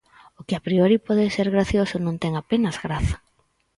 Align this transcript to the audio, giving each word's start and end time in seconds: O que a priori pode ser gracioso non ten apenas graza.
O 0.39 0.41
que 0.47 0.55
a 0.55 0.63
priori 0.67 0.97
pode 1.07 1.25
ser 1.35 1.47
gracioso 1.55 1.95
non 2.05 2.15
ten 2.23 2.33
apenas 2.37 2.75
graza. 2.85 3.17